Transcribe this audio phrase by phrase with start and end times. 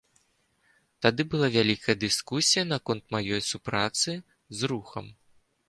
[1.05, 4.19] Тады была вялікая дыскусія наконт маёй супрацы
[4.61, 5.05] з рухам.